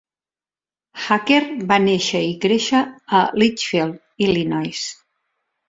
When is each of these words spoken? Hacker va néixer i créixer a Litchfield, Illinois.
Hacker 1.01 1.37
va 1.73 1.77
néixer 1.83 2.23
i 2.29 2.33
créixer 2.47 2.83
a 3.21 3.21
Litchfield, 3.45 4.03
Illinois. 4.31 4.85